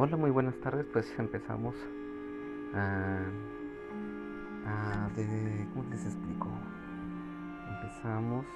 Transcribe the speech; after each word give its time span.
Hola, 0.00 0.16
muy 0.16 0.30
buenas 0.30 0.54
tardes. 0.60 0.86
Pues 0.92 1.12
empezamos 1.18 1.74
a, 2.72 3.18
a 4.64 5.08
de, 5.16 5.66
¿cómo 5.74 5.90
les 5.90 6.06
explico? 6.06 6.48
Empezamos 7.68 8.46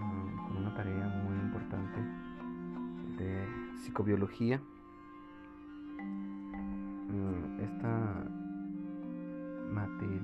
um, 0.00 0.48
con 0.48 0.56
una 0.56 0.74
tarea 0.74 1.06
muy 1.06 1.36
importante 1.36 2.00
de 3.16 3.46
psicobiología. 3.84 4.60
Um, 6.00 7.60
esta 7.60 8.28
materia 9.70 10.20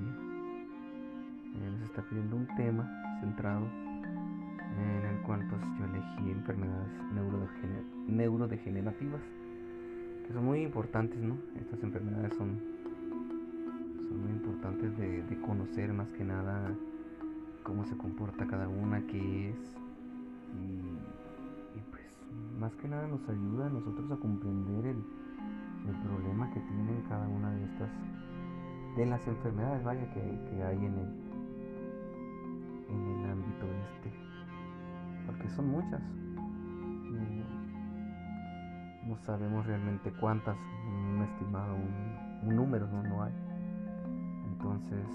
eh, 1.55 1.71
nos 1.71 1.83
está 1.83 2.01
pidiendo 2.01 2.35
un 2.35 2.47
tema 2.57 2.85
centrado 3.21 3.65
en 4.77 5.05
el 5.05 5.21
cual 5.21 5.47
pues 5.49 5.61
yo 5.79 5.85
elegí 5.85 6.31
enfermedades 6.31 6.91
neurodegenerativas 8.09 9.40
son 10.31 10.45
muy 10.45 10.61
importantes, 10.61 11.19
¿no? 11.19 11.37
Estas 11.59 11.83
enfermedades 11.83 12.33
son, 12.35 12.59
son 14.07 14.21
muy 14.21 14.31
importantes 14.31 14.97
de, 14.97 15.41
conocer 15.41 15.91
más 15.93 16.07
que 16.11 16.23
nada 16.23 16.71
cómo 17.63 17.85
se 17.85 17.97
comporta 17.97 18.45
cada 18.47 18.67
una, 18.67 19.05
qué 19.07 19.49
es. 19.49 19.77
Y, 20.59 21.79
pues 21.89 22.03
más 22.59 22.75
que 22.75 22.87
nada 22.87 23.07
nos 23.07 23.27
ayuda 23.27 23.67
a 23.67 23.69
nosotros 23.69 24.11
a 24.11 24.17
comprender 24.17 24.85
el, 24.85 25.03
el 25.87 25.95
problema 26.05 26.51
que 26.53 26.59
tienen 26.59 27.03
cada 27.09 27.27
una 27.27 27.51
de 27.51 27.63
estas 27.65 27.89
de 28.97 29.05
las 29.05 29.25
enfermedades 29.25 29.83
vaya 29.83 30.13
que, 30.13 30.19
que 30.19 30.63
hay 30.63 30.77
en 30.77 30.93
el 30.93 31.31
en 32.89 33.07
el 33.07 33.29
ámbito 33.29 33.65
este. 33.95 34.11
Porque 35.25 35.49
son 35.49 35.69
muchas 35.69 36.01
no 39.11 39.17
sabemos 39.17 39.65
realmente 39.65 40.13
cuántas, 40.21 40.55
un 40.87 41.27
estimado, 41.29 41.75
un, 41.75 42.55
número 42.55 42.87
no, 42.87 43.03
no 43.03 43.23
hay. 43.23 43.33
Entonces, 44.53 45.05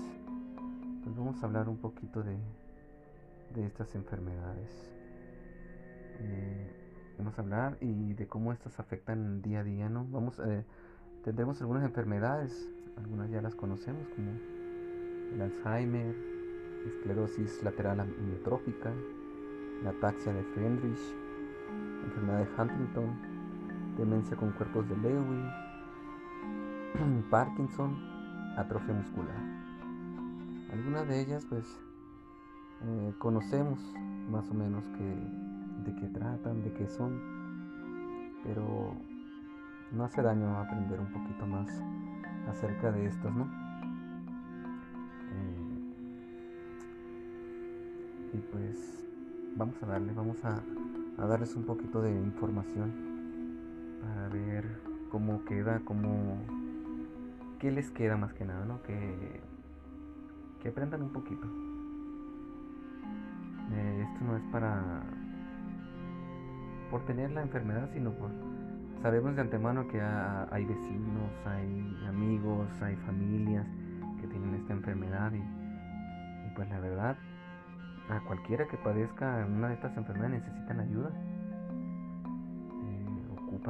pues 1.03 1.17
vamos 1.17 1.43
a 1.43 1.47
hablar 1.47 1.69
un 1.69 1.79
poquito 1.79 2.23
de, 2.23 2.37
de 3.55 3.67
estas 3.67 3.95
enfermedades. 3.95 4.71
Eh, 6.21 6.71
vamos 7.17 7.39
a 7.39 7.43
hablar 7.43 7.79
y 7.81 8.13
de 8.13 8.27
cómo 8.27 8.53
estas 8.53 8.79
afectan 8.79 9.41
día 9.41 9.61
a 9.61 9.65
día, 9.65 9.89
¿no? 9.89 10.07
Vamos, 10.11 10.39
eh, 10.41 10.65
tendremos 11.25 11.61
algunas 11.63 11.83
enfermedades, 11.83 12.69
algunas 12.99 13.31
ya 13.31 13.41
las 13.41 13.55
conocemos, 13.55 14.07
como 14.09 14.31
el 15.33 15.41
Alzheimer, 15.41 16.15
esclerosis 16.87 17.63
lateral 17.63 18.01
amiotrófica, 18.01 18.93
la 19.83 19.91
ataxia 19.91 20.35
de 20.35 20.43
Friedrich, 20.43 21.01
enfermedad 22.05 22.47
de 22.47 22.63
Huntington, 22.63 23.36
demencia 23.97 24.37
con 24.37 24.53
cuerpos 24.53 24.89
de 24.89 24.97
Lewy, 24.97 25.51
Parkinson, 27.31 27.97
atrofia 28.57 28.95
muscular. 28.95 29.37
Algunas 30.73 31.09
de 31.09 31.21
ellas 31.21 31.47
pues 31.49 31.65
eh, 32.83 33.15
conocemos 33.19 33.79
más 34.31 34.49
o 34.51 34.55
menos 34.55 34.85
que, 34.91 35.91
de 35.91 35.97
qué 35.97 36.09
tratan, 36.09 36.63
de 36.63 36.73
qué 36.75 36.87
son, 36.87 37.21
pero 38.45 38.95
no 39.93 40.05
hace 40.05 40.23
daño 40.23 40.59
aprender 40.59 41.01
un 41.01 41.13
poquito 41.13 41.47
más 41.47 41.69
acerca 42.49 42.93
de 42.93 43.07
estas, 43.07 43.35
¿no? 43.35 43.45
Eh, 45.33 45.85
y 48.35 48.39
pues 48.53 49.05
vamos 49.57 49.83
a 49.83 49.87
darle, 49.87 50.13
vamos 50.13 50.45
a 50.45 50.63
darles 51.27 51.57
un 51.57 51.65
poquito 51.65 52.03
de 52.03 52.13
información 52.13 53.16
ver 54.29 54.65
cómo 55.11 55.45
queda, 55.45 55.81
cómo... 55.85 56.39
¿Qué 57.59 57.71
les 57.71 57.91
queda 57.91 58.17
más 58.17 58.35
que 58.35 58.45
nada, 58.45 58.65
no? 58.67 58.83
Que, 58.83 59.41
que 60.61 60.69
aprendan 60.69 61.03
un 61.03 61.11
poquito. 61.11 61.47
Eh, 63.73 64.07
esto 64.07 64.25
no 64.25 64.37
es 64.37 64.43
para... 64.53 65.03
por 66.91 67.05
tener 67.07 67.31
la 67.31 67.43
enfermedad, 67.43 67.89
sino 67.93 68.13
por... 68.13 68.31
Sabemos 69.03 69.37
de 69.37 69.43
antemano 69.43 69.87
que 69.89 70.01
hay 70.01 70.65
vecinos, 70.65 71.31
hay 71.47 71.97
amigos, 72.09 72.69
hay 72.83 72.97
familias 72.97 73.67
que 74.21 74.27
tienen 74.27 74.55
esta 74.55 74.73
enfermedad 74.73 75.33
y, 75.33 75.39
y 75.39 76.55
pues 76.55 76.69
la 76.71 76.81
verdad, 76.81 77.17
a 78.09 78.21
cualquiera 78.21 78.67
que 78.67 78.77
padezca 78.79 79.47
una 79.47 79.69
de 79.69 79.75
estas 79.75 79.97
enfermedades 79.97 80.43
necesitan 80.43 80.81
ayuda 80.81 81.11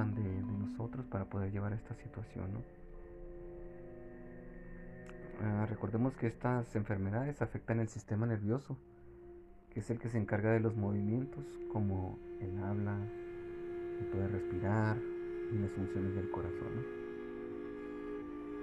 de, 0.05 0.43
nosotros 0.59 1.07
para 1.07 1.25
poder 1.25 1.51
llevar 1.51 1.73
esta 1.73 1.95
situación. 1.95 2.51
Ah, 5.43 5.67
recordemos 5.69 6.15
que 6.17 6.27
estas 6.27 6.77
enfermedades 6.77 7.41
afectan 7.41 7.81
el 7.81 7.89
sistema 7.89 8.27
nervioso, 8.27 8.77
que 9.71 9.81
es 9.81 9.89
el 9.91 9.99
que 9.99 10.11
se 10.11 10.19
encarga 10.19 10.53
de 10.53 10.61
los 10.61 10.77
movimientos 10.77 11.45
como 11.73 12.19
el 12.41 12.59
habla, 12.63 12.99
el 14.01 14.07
poder 14.09 14.33
respirar 14.33 14.99
y 15.53 15.59
las 15.59 15.71
funciones 15.71 16.15
del 16.15 16.31
corazón. 16.31 16.85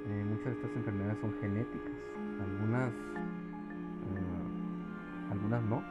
Eh, 0.05 0.25
muchas 0.25 0.45
de 0.45 0.51
estas 0.51 0.75
enfermedades 0.75 1.19
son 1.19 1.33
genéticas, 1.41 1.93
algunas, 2.41 2.93
ah, 4.13 5.31
algunas 5.31 5.63
no, 5.63 5.83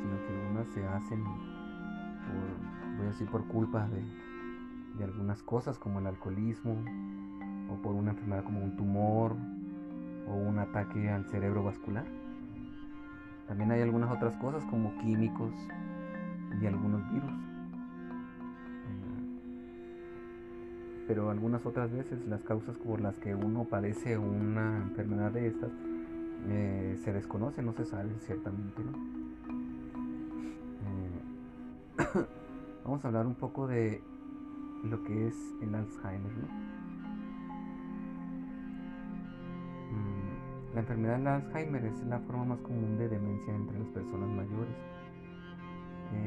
sino 0.00 0.26
que 0.26 0.40
algunas 0.40 0.68
se 0.68 0.84
hacen 0.86 1.51
voy 2.96 3.06
a 3.06 3.10
decir 3.10 3.28
por 3.28 3.44
culpa 3.46 3.88
de, 3.88 5.04
algunas 5.04 5.42
cosas 5.42 5.78
como 5.78 5.98
el 5.98 6.06
alcoholismo 6.06 6.76
o 7.70 7.82
por 7.82 7.94
una 7.94 8.10
enfermedad 8.12 8.44
como 8.44 8.62
un 8.62 8.76
tumor 8.76 9.36
o 10.28 10.34
un 10.34 10.58
ataque 10.58 11.10
al 11.10 11.24
cerebro 11.26 11.64
vascular. 11.64 12.04
También 13.48 13.72
hay 13.72 13.82
algunas 13.82 14.10
otras 14.12 14.36
cosas 14.36 14.64
como 14.66 14.96
químicos 14.98 15.52
y 16.60 16.66
algunos 16.66 17.02
virus. 17.12 17.30
Eh, 18.90 19.32
pero 21.08 21.30
algunas 21.30 21.66
otras 21.66 21.90
veces 21.90 22.24
las 22.26 22.42
causas 22.44 22.76
por 22.76 23.00
las 23.00 23.18
que 23.18 23.34
uno 23.34 23.64
padece 23.64 24.16
una 24.18 24.76
enfermedad 24.76 25.32
de 25.32 25.48
estas 25.48 25.70
eh, 26.48 26.98
se 27.02 27.12
desconocen, 27.12 27.66
no 27.66 27.72
se 27.72 27.84
sabe 27.84 28.10
ciertamente. 28.20 28.82
vamos 32.84 33.04
a 33.04 33.08
hablar 33.08 33.26
un 33.26 33.34
poco 33.34 33.66
de 33.66 34.02
lo 34.84 35.02
que 35.04 35.28
es 35.28 35.34
el 35.62 35.74
Alzheimer. 35.74 36.32
Mm, 39.90 40.74
la 40.74 40.80
enfermedad 40.80 41.18
del 41.18 41.26
Alzheimer 41.26 41.84
es 41.84 42.04
la 42.04 42.18
forma 42.20 42.44
más 42.44 42.58
común 42.60 42.98
de 42.98 43.08
demencia 43.08 43.54
entre 43.54 43.78
las 43.78 43.88
personas 43.88 44.28
mayores. 44.28 44.74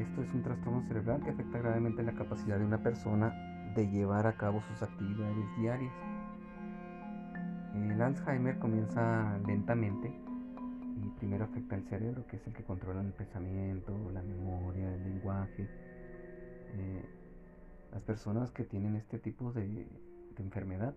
Esto 0.00 0.22
es 0.22 0.34
un 0.34 0.42
trastorno 0.42 0.82
cerebral 0.88 1.22
que 1.22 1.30
afecta 1.30 1.58
gravemente 1.58 2.02
la 2.02 2.12
capacidad 2.12 2.58
de 2.58 2.64
una 2.64 2.82
persona 2.82 3.32
de 3.76 3.88
llevar 3.88 4.26
a 4.26 4.36
cabo 4.36 4.60
sus 4.62 4.82
actividades 4.82 5.56
diarias. 5.58 5.92
El 7.74 8.00
Alzheimer 8.00 8.58
comienza 8.58 9.38
lentamente 9.46 10.12
y 10.96 11.08
primero 11.18 11.44
afecta 11.44 11.76
al 11.76 11.82
cerebro, 11.84 12.26
que 12.26 12.36
es 12.36 12.46
el 12.46 12.52
que 12.54 12.62
controla 12.62 13.02
el 13.02 13.12
pensamiento, 13.12 13.92
la 14.12 14.22
memoria, 14.22 14.94
el 14.94 15.04
lenguaje, 15.04 15.68
eh, 16.74 17.04
las 17.92 18.02
personas 18.02 18.50
que 18.50 18.64
tienen 18.64 18.96
este 18.96 19.18
tipo 19.18 19.52
de, 19.52 19.86
enfermedad 20.38 20.94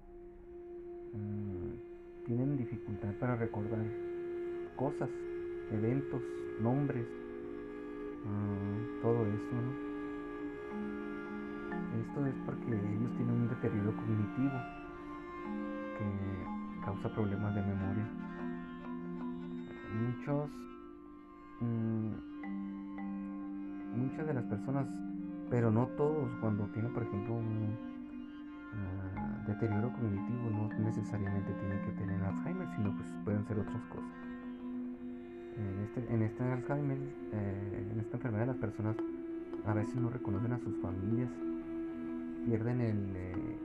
mm, 1.14 2.26
tienen 2.26 2.58
dificultad 2.58 3.14
para 3.20 3.36
recordar 3.38 3.80
cosas, 4.76 5.10
eventos, 5.72 6.22
nombres, 6.62 7.08
mm, 8.26 9.02
todo 9.02 9.26
eso. 9.26 9.56
Esto 12.02 12.26
es 12.26 12.36
porque 12.46 12.68
ellos 12.68 13.12
tienen 13.16 13.36
un 13.36 13.50
deterioro 13.50 13.96
cognitivo 13.96 14.60
que 15.98 16.86
causa 16.86 17.10
problemas 17.14 17.56
de 17.56 17.62
memoria. 17.62 18.08
Muchos, 19.94 20.50
mm, 21.62 22.14
muchas 23.98 24.28
de 24.28 24.34
las 24.34 24.44
personas 24.46 24.88
pero 25.50 25.72
no 25.72 25.88
todos, 25.98 26.30
cuando 26.42 26.66
tienen, 26.68 26.94
por 26.94 27.04
ejemplo, 27.04 27.36
un 27.36 27.76
ah, 28.74 29.44
deterioro 29.48 29.92
cognitivo, 29.94 30.50
no 30.52 30.70
necesariamente 30.86 31.52
tienen 31.54 31.82
que 31.82 31.92
tener 31.94 32.24
Alzheimer, 32.24 32.68
sino 32.76 32.96
pues 32.96 33.08
pueden 33.24 33.46
ser 33.48 33.60
otras 33.60 33.82
cosas. 33.86 34.10
En 35.58 35.84
este, 35.84 36.14
en 36.14 36.22
este 36.22 36.44
Alzheimer, 36.44 36.98
eh, 37.34 37.88
en 37.92 38.00
esta 38.00 38.18
enfermedad, 38.18 38.48
las 38.48 38.58
personas 38.58 38.96
a 39.66 39.74
veces 39.74 39.96
no 39.96 40.10
reconocen 40.10 40.54
a 40.54 40.60
sus 40.60 40.76
familias, 40.82 41.30
pierden 42.46 42.82
el, 42.82 43.16
eh, 43.16 43.58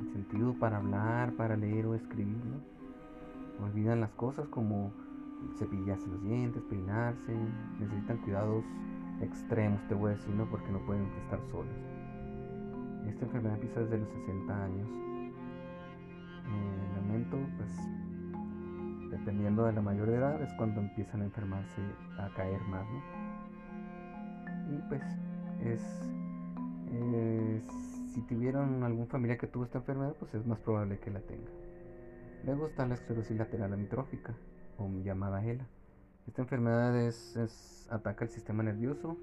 el 0.00 0.12
sentido 0.12 0.54
para 0.54 0.78
hablar, 0.78 1.32
para 1.32 1.56
leer 1.56 1.86
o 1.86 1.94
escribir, 1.94 2.36
olvidan 3.60 4.00
las 4.00 4.10
cosas 4.10 4.46
como 4.48 4.92
cepillarse 5.56 6.06
los 6.08 6.22
dientes, 6.22 6.62
peinarse, 6.64 7.34
necesitan 7.78 8.18
cuidados 8.18 8.64
extremos, 9.20 9.86
te 9.88 9.94
voy 9.94 10.12
a 10.12 10.14
decir, 10.14 10.34
¿no? 10.34 10.48
Porque 10.48 10.70
no 10.70 10.80
pueden 10.86 11.04
estar 11.24 11.40
solos. 11.50 11.74
Esta 13.06 13.24
enfermedad 13.24 13.54
empieza 13.54 13.80
desde 13.80 13.98
los 13.98 14.08
60 14.08 14.64
años. 14.64 14.88
El 16.46 16.98
aumento, 16.98 17.38
pues, 17.56 17.70
dependiendo 19.10 19.64
de 19.64 19.72
la 19.72 19.80
mayor 19.82 20.08
edad, 20.08 20.40
es 20.42 20.52
cuando 20.54 20.80
empiezan 20.80 21.22
a 21.22 21.24
enfermarse, 21.24 21.82
a 22.18 22.28
caer 22.34 22.60
más, 22.62 22.86
¿no? 22.88 24.76
Y 24.76 24.82
pues, 24.88 25.02
es. 25.64 25.82
Eh, 26.90 27.62
si 28.14 28.22
tuvieron 28.22 28.82
algún 28.82 29.06
familiar 29.06 29.38
que 29.38 29.46
tuvo 29.46 29.64
esta 29.64 29.78
enfermedad, 29.78 30.14
pues 30.18 30.34
es 30.34 30.46
más 30.46 30.58
probable 30.60 30.98
que 30.98 31.10
la 31.10 31.20
tenga. 31.20 31.50
Luego 32.44 32.68
está 32.68 32.86
la 32.86 32.94
esclerosis 32.94 33.36
lateral 33.36 33.72
amitrófica, 33.72 34.34
o 34.78 34.88
llamada 35.02 35.44
ELA. 35.44 35.66
Esta 36.26 36.42
enfermedad 36.42 36.96
es, 36.96 37.88
ataca 37.90 38.24
el 38.24 38.30
sistema 38.30 38.62
nervioso 38.62 39.16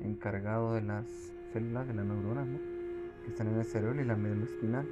encargado 0.00 0.74
de 0.74 0.82
las 0.82 1.06
células 1.52 1.86
de 1.86 1.94
las 1.94 2.06
neuronas 2.06 2.48
que 3.22 3.30
están 3.30 3.48
en 3.48 3.58
el 3.58 3.64
cerebro 3.64 4.00
y 4.00 4.04
la 4.04 4.16
médula 4.16 4.44
espinal. 4.44 4.88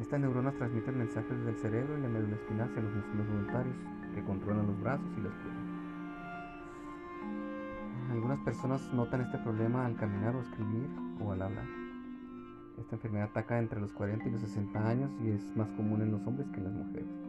Estas 0.00 0.20
neuronas 0.20 0.54
transmiten 0.56 0.98
mensajes 0.98 1.44
del 1.44 1.56
cerebro 1.56 1.98
y 1.98 2.02
la 2.02 2.08
médula 2.08 2.36
espinal 2.36 2.68
hacia 2.68 2.82
los 2.82 2.94
músculos 2.94 3.26
voluntarios 3.26 3.76
que 4.14 4.24
controlan 4.24 4.66
los 4.66 4.80
brazos 4.80 5.06
y 5.16 5.20
las 5.22 5.32
piernas. 5.32 5.66
Algunas 8.10 8.38
personas 8.40 8.92
notan 8.92 9.22
este 9.22 9.38
problema 9.38 9.84
al 9.84 9.96
caminar 9.96 10.36
o 10.36 10.40
escribir 10.40 10.88
o 11.20 11.32
al 11.32 11.42
hablar. 11.42 11.66
Esta 12.78 12.96
enfermedad 12.96 13.30
ataca 13.30 13.58
entre 13.58 13.80
los 13.80 13.92
40 13.92 14.28
y 14.28 14.30
los 14.30 14.42
60 14.42 14.88
años 14.88 15.10
y 15.22 15.30
es 15.30 15.56
más 15.56 15.68
común 15.70 16.02
en 16.02 16.12
los 16.12 16.26
hombres 16.26 16.46
que 16.50 16.58
en 16.58 16.64
las 16.64 16.72
mujeres. 16.74 17.25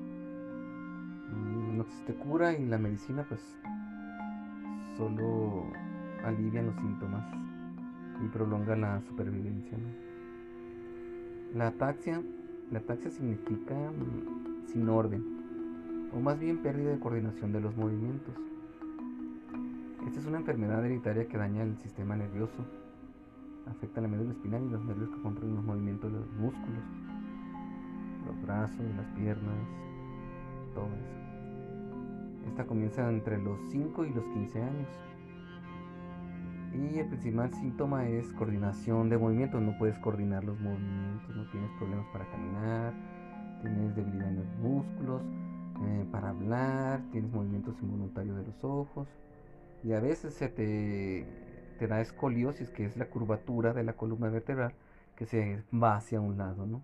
Mm, 1.33 1.77
no 1.77 1.83
existe 1.83 2.13
cura 2.15 2.53
y 2.53 2.65
la 2.65 2.77
medicina 2.77 3.25
pues 3.27 3.41
solo 4.97 5.65
alivia 6.23 6.61
los 6.61 6.75
síntomas 6.75 7.23
y 8.23 8.27
prolonga 8.29 8.75
la 8.75 9.01
supervivencia. 9.01 9.77
La 11.53 11.67
ataxia, 11.67 12.21
la 12.71 12.79
ataxia 12.79 13.11
significa 13.11 13.75
mm, 13.75 14.67
sin 14.67 14.89
orden 14.89 15.23
o 16.13 16.19
más 16.19 16.39
bien 16.39 16.57
pérdida 16.59 16.91
de 16.91 16.99
coordinación 16.99 17.51
de 17.51 17.61
los 17.61 17.75
movimientos. 17.75 18.33
Esta 20.07 20.19
es 20.19 20.25
una 20.25 20.37
enfermedad 20.37 20.85
hereditaria 20.85 21.27
que 21.27 21.37
daña 21.37 21.63
el 21.63 21.77
sistema 21.77 22.15
nervioso 22.15 22.63
afecta 23.69 24.01
la 24.01 24.07
médula 24.07 24.31
espinal 24.31 24.63
y 24.63 24.69
los 24.69 24.83
nervios 24.85 25.09
que 25.09 25.21
controlan 25.21 25.55
los 25.55 25.65
movimientos 25.65 26.11
de 26.11 26.19
los 26.19 26.31
músculos, 26.33 26.83
los 28.25 28.41
brazos, 28.41 28.79
las 28.95 29.05
piernas, 29.17 29.67
todo 30.77 30.87
eso. 30.87 32.49
Esta 32.49 32.65
comienza 32.65 33.09
entre 33.09 33.37
los 33.37 33.59
5 33.71 34.05
y 34.05 34.13
los 34.13 34.25
15 34.25 34.61
años. 34.61 34.87
Y 36.73 36.99
el 36.99 37.07
principal 37.07 37.51
síntoma 37.53 38.07
es 38.07 38.31
coordinación 38.33 39.09
de 39.09 39.17
movimientos. 39.17 39.61
No 39.61 39.77
puedes 39.77 39.97
coordinar 39.99 40.43
los 40.43 40.59
movimientos, 40.59 41.35
no 41.35 41.49
tienes 41.51 41.71
problemas 41.77 42.05
para 42.13 42.29
caminar, 42.29 42.93
tienes 43.61 43.95
debilidad 43.95 44.29
en 44.29 44.37
los 44.37 44.47
músculos, 44.61 45.21
eh, 45.85 46.05
para 46.11 46.29
hablar, 46.29 47.01
tienes 47.11 47.31
movimientos 47.31 47.75
involuntarios 47.81 48.37
de 48.37 48.43
los 48.43 48.63
ojos. 48.63 49.07
Y 49.83 49.93
a 49.93 49.99
veces 49.99 50.33
se 50.33 50.49
te 50.49 51.25
te 51.77 51.87
da 51.87 52.01
escoliosis, 52.01 52.69
que 52.69 52.85
es 52.85 52.97
la 52.97 53.05
curvatura 53.05 53.73
de 53.73 53.83
la 53.83 53.93
columna 53.93 54.29
vertebral 54.29 54.73
que 55.15 55.25
se 55.25 55.63
va 55.73 55.95
hacia 55.95 56.19
un 56.19 56.37
lado, 56.37 56.65
¿no? 56.65 56.81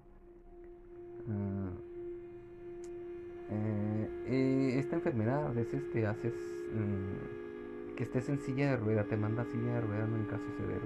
Ah, 1.29 1.71
eh, 4.33 4.69
eh, 4.73 4.79
esta 4.79 4.95
enfermedad 4.95 5.47
a 5.47 5.51
veces 5.51 5.89
te 5.91 6.07
haces 6.07 6.33
mm, 6.73 7.95
que 7.95 8.03
estés 8.03 8.29
en 8.29 8.39
silla 8.39 8.71
de 8.71 8.77
rueda, 8.77 9.03
te 9.03 9.15
manda 9.15 9.45
silla 9.45 9.75
de 9.75 9.81
rueda 9.81 10.05
en 10.05 10.25
caso 10.25 10.45
severo, 10.57 10.85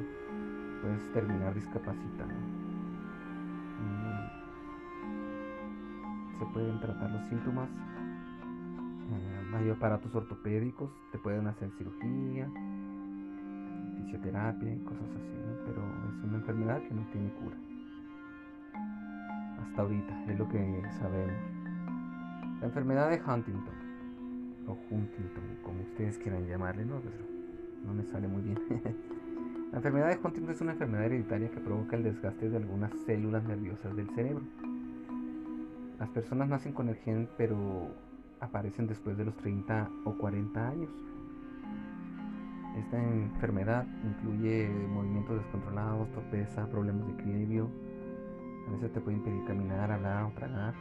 puedes 0.82 1.12
terminar 1.14 1.54
discapacitado. 1.54 2.32
Mm, 3.80 4.28
se 6.38 6.46
pueden 6.54 6.80
tratar 6.80 7.10
los 7.12 7.30
síntomas, 7.30 7.70
eh, 7.70 9.56
hay 9.56 9.70
aparatos 9.70 10.14
ortopédicos, 10.14 10.92
te 11.12 11.18
pueden 11.18 11.48
hacer 11.48 11.72
cirugía, 11.78 12.50
fisioterapia 13.96 14.74
y 14.74 14.80
cosas 14.80 15.10
así, 15.16 15.36
pero 15.66 15.82
es 16.10 16.24
una 16.24 16.38
enfermedad 16.38 16.82
que 16.82 16.94
no 16.94 17.06
tiene 17.12 17.32
cura. 17.34 17.56
Hasta 19.62 19.82
ahorita, 19.82 20.26
es 20.32 20.38
lo 20.38 20.48
que 20.50 20.84
sabemos. 21.00 21.57
La 22.60 22.68
enfermedad 22.68 23.10
de 23.10 23.22
Huntington, 23.22 23.74
o 24.68 24.78
Huntington, 24.90 25.44
como 25.64 25.82
ustedes 25.82 26.18
quieran 26.18 26.48
llamarle, 26.48 26.86
no, 26.86 27.00
no 27.86 27.94
me 27.94 28.04
sale 28.04 28.28
muy 28.28 28.42
bien. 28.42 28.60
la 29.72 29.78
enfermedad 29.78 30.10
de 30.10 30.20
Huntington 30.24 30.56
es 30.56 30.62
una 30.62 30.72
enfermedad 30.72 31.06
hereditaria 31.06 31.52
que 31.52 31.60
provoca 31.60 31.96
el 31.96 32.04
desgaste 32.04 32.50
de 32.50 32.58
algunas 32.58 32.92
células 33.06 33.44
nerviosas 33.44 33.96
del 33.96 34.10
cerebro. 34.10 34.44
Las 36.00 36.10
personas 36.10 36.50
nacen 36.50 36.74
con 36.74 36.90
el 36.90 36.96
gen, 36.96 37.30
pero 37.38 37.90
aparecen 38.40 38.88
después 38.88 39.18
de 39.18 39.26
los 39.26 39.36
30 39.38 39.90
o 40.06 40.18
40 40.18 40.68
años. 40.68 40.90
Esta 42.78 42.98
enfermedad 43.04 43.86
incluye 44.04 44.70
movimientos 44.90 45.38
descontrolados, 45.38 46.12
torpeza, 46.12 46.68
problemas 46.70 47.08
de 47.08 47.14
equilibrio. 47.14 47.70
A 48.68 48.72
veces 48.72 48.92
te 48.94 49.02
puede 49.02 49.18
impedir 49.18 49.44
caminar, 49.46 49.92
hablar 49.92 50.24
o 50.24 50.32
tragar. 50.34 50.76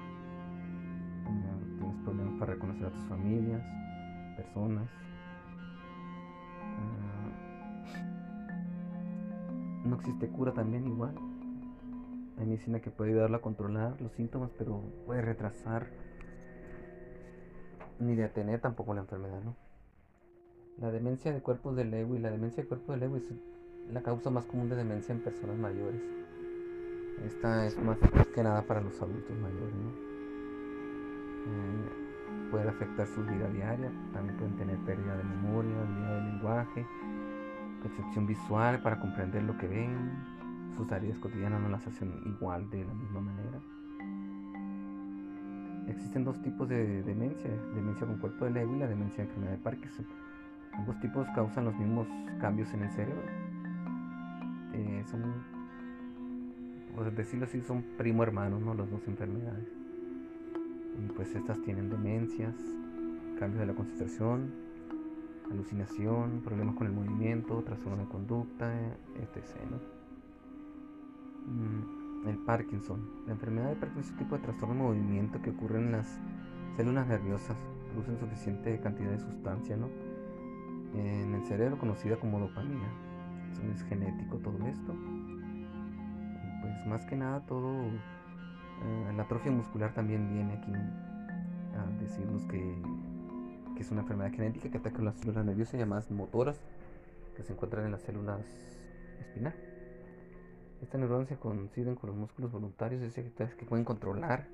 Tienes 1.79 1.97
problemas 2.05 2.39
para 2.39 2.55
reconocer 2.55 2.87
a 2.87 2.91
tus 2.91 3.05
familias, 3.05 3.63
personas. 4.37 4.89
Eh, 6.79 7.33
no 9.85 9.97
existe 9.97 10.29
cura 10.29 10.53
también 10.53 10.87
igual. 10.87 11.15
Hay 12.39 12.47
medicina 12.47 12.81
que 12.81 12.91
puede 12.91 13.13
ayudarla 13.13 13.39
a 13.39 13.41
controlar 13.41 14.01
los 14.01 14.13
síntomas, 14.13 14.51
pero 14.59 14.83
puede 15.07 15.23
retrasar 15.23 15.87
ni 17.99 18.15
detener 18.15 18.61
tampoco 18.61 18.93
la 18.95 19.01
enfermedad, 19.01 19.43
¿no? 19.43 19.57
La 20.79 20.91
demencia 20.91 21.33
de 21.33 21.41
cuerpos 21.41 21.75
de 21.77 21.87
Lewy, 21.87 22.19
la 22.19 22.31
demencia 22.31 22.63
de 22.63 22.69
cuerpo 22.69 22.93
de 22.93 22.99
Lewy 22.99 23.19
es 23.19 23.33
la 23.91 24.03
causa 24.03 24.29
más 24.29 24.45
común 24.45 24.69
de 24.69 24.77
demencia 24.77 25.15
en 25.15 25.23
personas 25.23 25.57
mayores. 25.57 26.03
Esta 27.25 27.67
es 27.67 27.79
más 27.79 27.97
que 28.35 28.43
nada 28.43 28.63
para 28.63 28.83
los 28.83 29.01
adultos 29.01 29.35
mayores. 29.39 30.16
Eh, 31.47 32.51
puede 32.51 32.69
afectar 32.69 33.07
su 33.07 33.23
vida 33.23 33.49
diaria, 33.49 33.91
también 34.13 34.37
pueden 34.37 34.57
tener 34.57 34.79
pérdida 34.79 35.17
de 35.17 35.25
memoria, 35.25 35.75
pérdida 35.77 36.15
de 36.15 36.23
lenguaje, 36.23 36.87
percepción 37.83 38.27
visual 38.27 38.83
para 38.83 38.99
comprender 38.99 39.43
lo 39.45 39.57
que 39.57 39.69
ven, 39.69 40.11
sus 40.77 40.87
tareas 40.87 41.19
cotidianas 41.19 41.61
no 41.61 41.69
las 41.69 41.87
hacen 41.87 42.13
igual 42.27 42.69
de 42.71 42.85
la 42.85 42.95
misma 42.95 43.21
manera. 43.21 43.61
Existen 45.89 46.25
dos 46.25 46.41
tipos 46.43 46.69
de 46.69 47.03
demencia, 47.03 47.49
demencia 47.75 48.07
con 48.07 48.19
cuerpo 48.19 48.45
de 48.45 48.51
Lewy 48.51 48.75
y 48.75 48.79
la 48.81 48.89
demencia 48.89 49.23
de 49.23 49.31
enfermedad 49.31 49.53
de 49.53 49.59
Parkinson. 49.59 50.07
Ambos 50.73 50.99
tipos 51.01 51.27
causan 51.35 51.65
los 51.65 51.77
mismos 51.77 52.09
cambios 52.41 52.73
en 52.75 52.83
el 52.83 52.91
cerebro. 52.91 53.23
Eh, 54.73 55.05
son, 55.07 55.23
por 56.95 57.11
decirlo 57.15 57.47
así, 57.47 57.61
son 57.63 57.83
primo 57.97 58.23
hermanos, 58.25 58.61
¿no? 58.61 58.75
Las 58.75 58.91
dos 58.91 59.07
enfermedades. 59.07 59.86
Y 60.99 61.09
pues 61.13 61.35
estas 61.35 61.61
tienen 61.63 61.91
demencias, 61.91 62.55
cambios 63.39 63.61
de 63.61 63.67
la 63.67 63.75
concentración, 63.75 64.51
alucinación, 65.51 66.41
problemas 66.45 66.75
con 66.77 66.87
el 66.87 66.93
movimiento, 66.93 67.63
trastorno 67.63 67.99
de 67.99 68.09
conducta, 68.09 68.73
etc. 69.17 69.43
Mm, 71.47 72.29
el 72.29 72.39
Parkinson. 72.39 73.09
La 73.27 73.33
enfermedad 73.33 73.69
de 73.71 73.77
Parkinson 73.77 74.05
es 74.05 74.11
un 74.11 74.19
tipo 74.19 74.37
de 74.37 74.43
trastorno 74.43 74.75
de 74.75 74.81
movimiento 74.81 75.41
que 75.43 75.51
ocurre 75.51 75.79
en 75.79 75.93
las 75.93 76.19
células 76.77 77.07
nerviosas. 77.07 77.57
Producen 77.93 78.19
suficiente 78.19 78.79
cantidad 78.81 79.11
de 79.11 79.21
sustancia, 79.21 79.77
¿no? 79.77 79.89
en 80.95 81.35
el 81.35 81.43
cerebro 81.45 81.79
conocida 81.79 82.17
como 82.17 82.41
dopamina. 82.41 82.89
es 83.75 83.83
genético 83.85 84.39
todo 84.39 84.59
esto. 84.67 84.95
Pues 86.61 86.87
más 86.87 87.05
que 87.07 87.17
nada 87.17 87.41
todo, 87.47 87.91
eh, 88.85 89.13
la 89.17 89.23
atrofia 89.23 89.51
muscular 89.51 89.95
también 89.95 90.29
viene 90.33 90.55
aquí 90.55 90.73
a 90.73 92.01
decirnos 92.01 92.45
que, 92.47 92.77
es 93.79 93.91
una 93.91 94.01
enfermedad 94.01 94.33
genética 94.33 94.71
que 94.71 94.79
ataca 94.79 95.03
las 95.03 95.17
células 95.17 95.45
nerviosas 95.45 95.79
llamadas 95.79 96.11
motoras 96.11 96.59
que 97.37 97.43
se 97.43 97.53
encuentran 97.53 97.85
en 97.85 97.93
las 97.93 98.01
células 98.03 98.41
espinal. 99.21 99.55
Estas 100.81 100.99
neuronas 100.99 101.29
se 101.29 101.37
coinciden 101.37 101.95
con 101.95 102.09
los 102.09 102.19
músculos 102.19 102.51
voluntarios, 102.51 103.03
es 103.03 103.15
decir, 103.15 103.33
que 103.35 103.67
pueden 103.67 103.85
controlar 103.85 104.47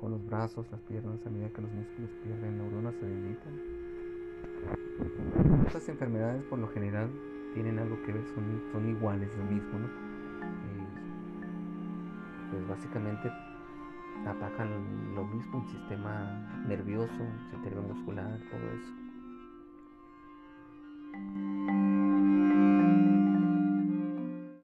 con 0.00 0.10
los 0.10 0.26
brazos, 0.26 0.68
las 0.72 0.80
piernas, 0.80 1.24
a 1.24 1.30
medida 1.30 1.50
que 1.50 1.62
los 1.62 1.70
músculos 1.70 2.10
pierden 2.24 2.58
neuronas 2.58 2.94
se 2.96 3.06
debilitan 3.06 3.80
estas 5.66 5.88
enfermedades 5.88 6.42
por 6.44 6.58
lo 6.58 6.68
general 6.68 7.08
tienen 7.54 7.78
algo 7.78 7.96
que 8.02 8.12
ver, 8.12 8.24
son, 8.34 8.62
son 8.72 8.88
iguales, 8.88 9.28
lo 9.36 9.44
mismo, 9.44 9.78
¿no? 9.78 9.88
pues 12.50 12.68
básicamente 12.68 13.30
atacan 14.26 15.14
lo 15.14 15.24
mismo, 15.24 15.62
el 15.62 15.68
sistema 15.70 16.62
nervioso, 16.66 17.22
el 17.22 17.62
sistema 17.62 17.82
muscular, 17.82 18.38
todo 18.50 18.70
eso. 18.72 18.92